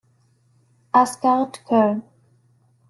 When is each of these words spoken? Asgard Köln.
Asgard 0.93 1.61
Köln. 1.67 2.01